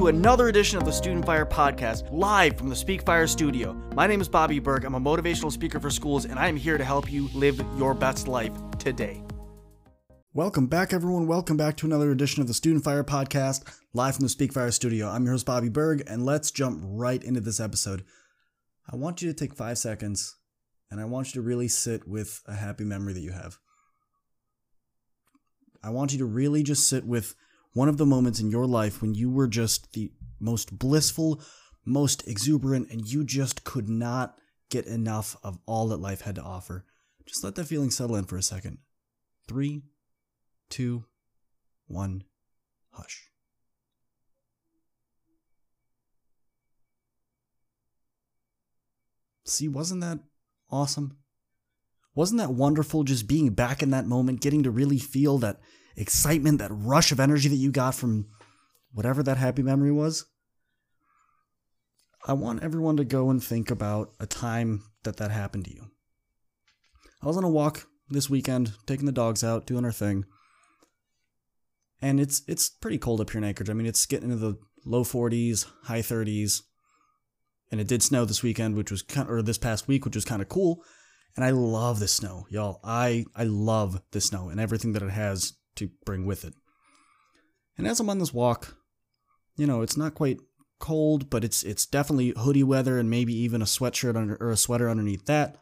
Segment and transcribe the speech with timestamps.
[0.00, 3.74] to another edition of the Student Fyre Podcast, live from the Speak Fyre studio.
[3.94, 4.86] My name is Bobby Berg.
[4.86, 7.92] I'm a motivational speaker for schools, and I am here to help you live your
[7.92, 9.22] best life today.
[10.32, 11.26] Welcome back, everyone.
[11.26, 14.70] Welcome back to another edition of the Student Fyre Podcast, live from the Speak Fyre
[14.70, 15.06] studio.
[15.06, 18.02] I'm your host, Bobby Berg, and let's jump right into this episode.
[18.90, 20.34] I want you to take five seconds,
[20.90, 23.58] and I want you to really sit with a happy memory that you have.
[25.84, 27.34] I want you to really just sit with
[27.72, 31.40] one of the moments in your life when you were just the most blissful,
[31.84, 34.36] most exuberant, and you just could not
[34.70, 36.84] get enough of all that life had to offer.
[37.26, 38.78] Just let that feeling settle in for a second.
[39.46, 39.82] Three,
[40.68, 41.04] two,
[41.86, 42.24] one,
[42.90, 43.30] hush.
[49.44, 50.20] See, wasn't that
[50.70, 51.18] awesome?
[52.14, 55.60] Wasn't that wonderful just being back in that moment, getting to really feel that
[55.96, 58.26] excitement, that rush of energy that you got from
[58.92, 60.26] whatever that happy memory was.
[62.26, 65.90] I want everyone to go and think about a time that that happened to you.
[67.22, 70.24] I was on a walk this weekend, taking the dogs out, doing our thing.
[72.02, 73.70] And it's it's pretty cold up here in Anchorage.
[73.70, 76.62] I mean, it's getting into the low 40s, high 30s.
[77.70, 80.16] And it did snow this weekend, which was kind of, or this past week, which
[80.16, 80.82] was kind of cool.
[81.36, 82.80] And I love the snow, y'all.
[82.82, 86.54] I I love the snow and everything that it has to bring with it.
[87.76, 88.76] And as I'm on this walk,
[89.56, 90.38] you know, it's not quite
[90.78, 94.56] cold, but it's it's definitely hoodie weather and maybe even a sweatshirt under or a
[94.56, 95.56] sweater underneath that.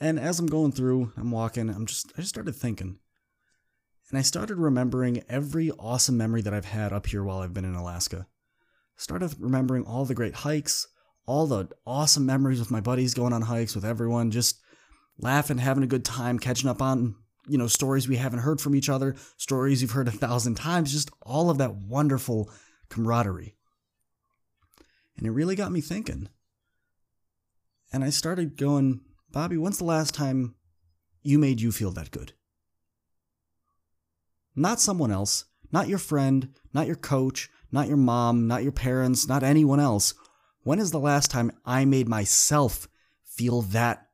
[0.00, 2.98] And as I'm going through, I'm walking, I'm just I just started thinking.
[4.10, 7.64] And I started remembering every awesome memory that I've had up here while I've been
[7.64, 8.26] in Alaska.
[8.96, 10.86] Started remembering all the great hikes,
[11.26, 14.60] all the awesome memories with my buddies going on hikes with everyone, just
[15.18, 17.14] laughing, having a good time, catching up on
[17.48, 20.92] you know, stories we haven't heard from each other, stories you've heard a thousand times,
[20.92, 22.50] just all of that wonderful
[22.88, 23.56] camaraderie.
[25.16, 26.28] And it really got me thinking.
[27.92, 29.00] And I started going,
[29.30, 30.54] Bobby, when's the last time
[31.22, 32.32] you made you feel that good?
[34.54, 39.26] Not someone else, not your friend, not your coach, not your mom, not your parents,
[39.26, 40.14] not anyone else.
[40.62, 42.88] When is the last time I made myself
[43.24, 44.08] feel that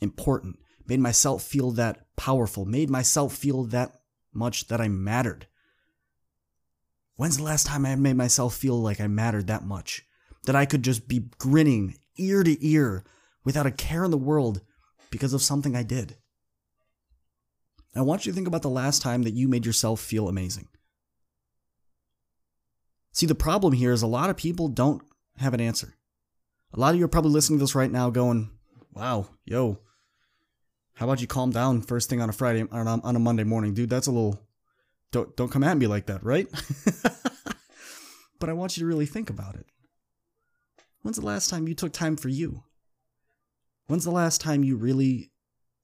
[0.00, 0.58] important?
[0.86, 4.00] Made myself feel that powerful, made myself feel that
[4.32, 5.46] much that I mattered.
[7.16, 10.02] When's the last time I made myself feel like I mattered that much?
[10.44, 13.04] That I could just be grinning ear to ear
[13.44, 14.60] without a care in the world
[15.10, 16.16] because of something I did?
[17.96, 20.66] I want you to think about the last time that you made yourself feel amazing.
[23.12, 25.02] See, the problem here is a lot of people don't
[25.36, 25.94] have an answer.
[26.72, 28.50] A lot of you are probably listening to this right now going,
[28.92, 29.78] wow, yo,
[30.94, 33.44] how about you calm down first thing on a Friday on a, on a Monday
[33.44, 33.90] morning, dude?
[33.90, 34.40] That's a little
[35.12, 36.48] don't don't come at me like that, right?
[38.40, 39.66] but I want you to really think about it.
[41.02, 42.64] When's the last time you took time for you?
[43.86, 45.30] When's the last time you really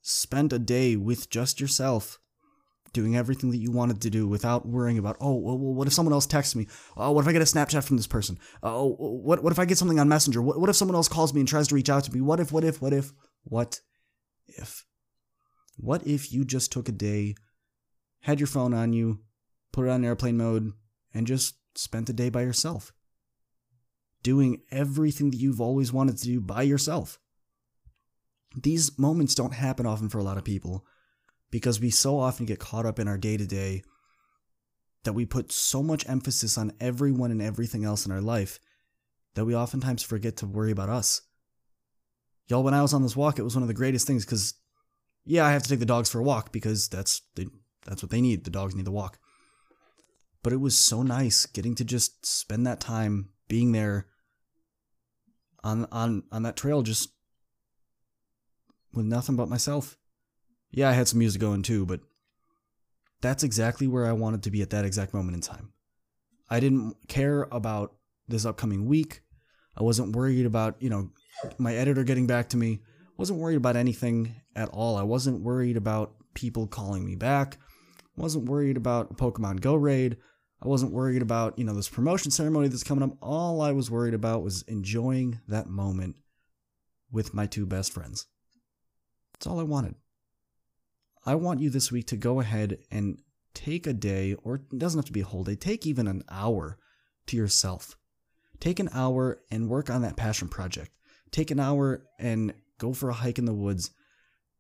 [0.01, 2.19] spent a day with just yourself,
[2.93, 6.13] doing everything that you wanted to do without worrying about, oh, well, what if someone
[6.13, 6.67] else texts me?
[6.97, 8.39] Oh, what if I get a Snapchat from this person?
[8.63, 10.41] Oh, what, what if I get something on Messenger?
[10.41, 12.21] What, what if someone else calls me and tries to reach out to me?
[12.21, 13.13] What if, what if, what if,
[13.45, 13.81] what
[14.49, 14.87] if?
[15.81, 17.35] What if you just took a day,
[18.21, 19.21] had your phone on you,
[19.73, 20.73] put it on airplane mode,
[21.15, 22.93] and just spent the day by yourself?
[24.23, 27.19] Doing everything that you've always wanted to do by yourself.
[28.55, 30.85] These moments don't happen often for a lot of people
[31.51, 33.83] because we so often get caught up in our day to day
[35.05, 38.61] that we put so much emphasis on everyone and everything else in our life
[39.35, 41.23] that we oftentimes forget to worry about us.
[42.49, 44.55] Y'all, when I was on this walk, it was one of the greatest things because
[45.25, 47.49] yeah, I have to take the dogs for a walk because that's the,
[47.87, 48.45] that's what they need.
[48.45, 49.19] The dogs need to walk.
[50.43, 54.07] But it was so nice getting to just spend that time being there
[55.63, 57.11] on on on that trail just
[58.95, 59.99] with nothing but myself.
[60.71, 62.01] Yeah, I had some music going too, but
[63.21, 65.73] that's exactly where I wanted to be at that exact moment in time.
[66.49, 67.95] I didn't care about
[68.29, 69.21] this upcoming week.
[69.77, 71.11] I wasn't worried about, you know,
[71.59, 72.81] my editor getting back to me
[73.21, 74.97] wasn't worried about anything at all.
[74.97, 77.59] I wasn't worried about people calling me back.
[78.17, 80.17] wasn't worried about Pokemon Go raid.
[80.63, 83.19] I wasn't worried about, you know, this promotion ceremony that's coming up.
[83.21, 86.17] All I was worried about was enjoying that moment
[87.13, 88.25] with my two best friends.
[89.35, 89.97] That's all I wanted.
[91.27, 93.19] I want you this week to go ahead and
[93.53, 96.23] take a day, or it doesn't have to be a whole day, take even an
[96.31, 96.79] hour
[97.27, 97.99] to yourself.
[98.61, 100.93] Take an hour and work on that passion project.
[101.31, 103.93] Take an hour and go for a hike in the woods.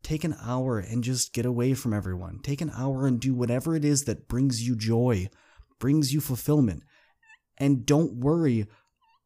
[0.02, 2.38] Take an hour and just get away from everyone.
[2.42, 5.28] Take an hour and do whatever it is that brings you joy,
[5.78, 6.84] brings you fulfillment.
[7.58, 8.66] And don't worry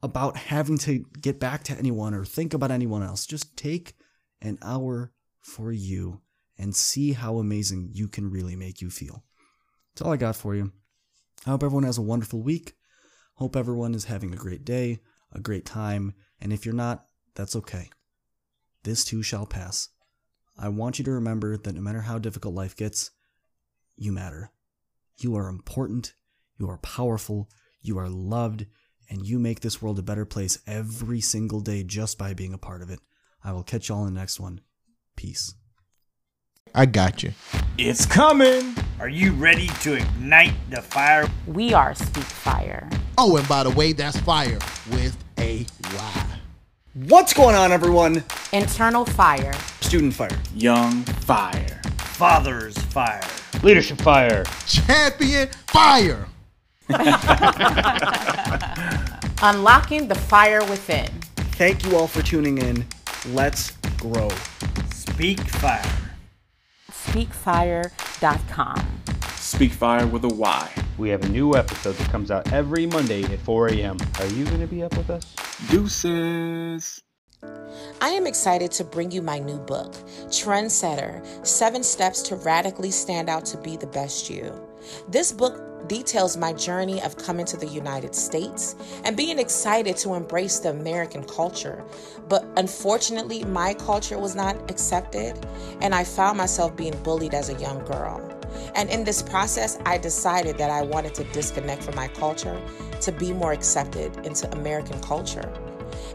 [0.02, 3.26] about having to get back to anyone or think about anyone else.
[3.26, 3.94] Just take
[4.40, 6.20] an hour for you
[6.58, 9.24] and see how amazing you can really make you feel.
[9.94, 10.72] That's all I got for you.
[11.46, 12.74] I hope everyone has a wonderful week.
[13.34, 15.00] Hope everyone is having a great day,
[15.32, 17.90] a great time, and if you're not, that's okay.
[18.84, 19.88] This too shall pass.
[20.58, 23.10] I want you to remember that no matter how difficult life gets,
[23.96, 24.52] you matter.
[25.16, 26.12] You are important,
[26.58, 27.48] you are powerful,
[27.80, 28.66] you are loved,
[29.08, 32.58] and you make this world a better place every single day just by being a
[32.58, 33.00] part of it.
[33.42, 34.60] I will catch y'all in the next one.
[35.16, 35.54] Peace.
[36.74, 37.32] I got you.
[37.78, 38.74] It's coming.
[39.00, 41.26] Are you ready to ignite the fire?
[41.46, 42.88] We are Speak Fire.
[43.16, 44.58] Oh, and by the way, that's fire
[44.90, 46.26] with a Y.
[46.94, 48.24] What's going on, everyone?
[48.54, 49.52] Internal Fire.
[49.80, 50.28] Student Fyre.
[50.54, 51.82] Young fire.
[51.96, 53.20] Father's fire.
[53.64, 54.44] Leadership fire.
[54.64, 56.28] Champion fire.
[59.42, 61.08] Unlocking the fire within.
[61.56, 62.86] Thank you all for tuning in.
[63.30, 64.28] Let's grow.
[64.92, 65.82] Speak fire.
[66.92, 67.92] SpeakFire.com.
[69.34, 70.70] Speak Fire with a Y.
[70.96, 73.96] We have a new episode that comes out every Monday at 4 a.m.
[74.20, 75.34] Are you going to be up with us?
[75.70, 77.02] Deuces.
[78.04, 79.94] I am excited to bring you my new book,
[80.26, 84.52] Trendsetter Seven Steps to Radically Stand Out to Be the Best You.
[85.08, 90.12] This book details my journey of coming to the United States and being excited to
[90.12, 91.82] embrace the American culture.
[92.28, 95.42] But unfortunately, my culture was not accepted,
[95.80, 98.20] and I found myself being bullied as a young girl.
[98.74, 102.60] And in this process, I decided that I wanted to disconnect from my culture
[103.00, 105.50] to be more accepted into American culture.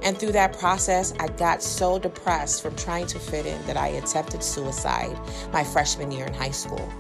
[0.03, 3.89] And through that process, I got so depressed from trying to fit in that I
[3.89, 5.17] attempted suicide
[5.51, 6.91] my freshman year in high school.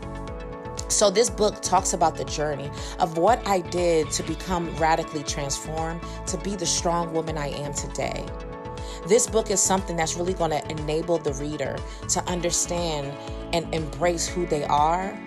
[0.89, 6.01] So, this book talks about the journey of what I did to become radically transformed
[6.27, 8.25] to be the strong woman I am today.
[9.07, 11.77] This book is something that's really going to enable the reader
[12.09, 13.13] to understand
[13.53, 15.17] and embrace who they are,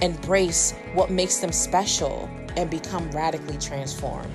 [0.00, 4.32] embrace what makes them special, and become radically transformed.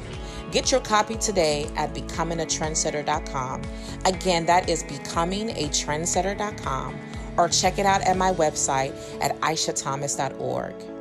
[0.55, 3.61] Get your copy today at becomingatrendsetter.com.
[4.05, 6.99] Again, that is becomingatrendsetter.com
[7.35, 10.94] or check it out at my website at aishathomas.org.